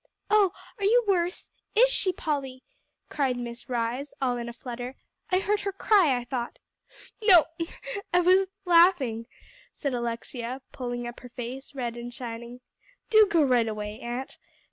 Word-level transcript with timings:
"Oh, 0.31 0.51
are 0.79 0.83
you 0.83 1.03
worse? 1.07 1.51
is 1.75 1.91
she, 1.91 2.11
Polly?" 2.11 2.63
cried 3.07 3.37
Miss 3.37 3.69
Rhys 3.69 4.15
all 4.19 4.35
in 4.37 4.49
a 4.49 4.53
flutter. 4.53 4.95
"I 5.29 5.37
heard 5.37 5.59
her 5.59 5.71
cry, 5.71 6.17
I 6.17 6.23
thought." 6.23 6.57
"No, 7.23 7.45
I 8.11 8.19
was 8.21 8.47
laughing," 8.65 9.27
said 9.73 9.93
Alexia, 9.93 10.63
pulling 10.71 11.05
up 11.07 11.19
her 11.19 11.29
face 11.29 11.75
red 11.75 11.95
and 11.95 12.11
shining. 12.11 12.61
"Do 13.11 13.27
go 13.29 13.43
right 13.43 13.67
away, 13.67 13.99
aunt. 13.99 14.29
Dr. 14.29 14.39